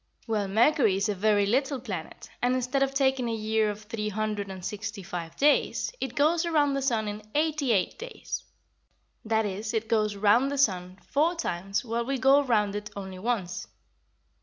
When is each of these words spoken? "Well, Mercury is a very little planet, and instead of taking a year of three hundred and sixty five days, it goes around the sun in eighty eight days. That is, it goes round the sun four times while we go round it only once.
"Well, 0.25 0.47
Mercury 0.47 0.95
is 0.95 1.09
a 1.09 1.13
very 1.13 1.45
little 1.45 1.79
planet, 1.79 2.27
and 2.41 2.55
instead 2.55 2.81
of 2.81 2.91
taking 2.91 3.29
a 3.29 3.35
year 3.35 3.69
of 3.69 3.83
three 3.83 4.09
hundred 4.09 4.49
and 4.49 4.65
sixty 4.65 5.03
five 5.03 5.35
days, 5.35 5.91
it 6.01 6.15
goes 6.15 6.43
around 6.43 6.73
the 6.73 6.81
sun 6.81 7.07
in 7.07 7.21
eighty 7.35 7.71
eight 7.71 7.99
days. 7.99 8.43
That 9.23 9.45
is, 9.45 9.75
it 9.75 9.87
goes 9.87 10.15
round 10.15 10.49
the 10.51 10.57
sun 10.57 10.97
four 11.05 11.35
times 11.35 11.85
while 11.85 12.03
we 12.03 12.17
go 12.17 12.41
round 12.41 12.75
it 12.75 12.89
only 12.95 13.19
once. 13.19 13.67